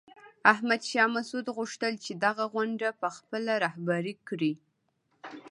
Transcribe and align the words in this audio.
احمد 0.53 0.81
شاه 0.89 1.07
مسعود 1.15 1.47
غوښتل 1.57 1.93
چې 2.05 2.11
دغه 2.25 2.43
غونډه 2.53 2.87
په 3.01 3.07
خپله 3.17 3.53
رهبري 3.65 4.13
کړي. 4.27 4.53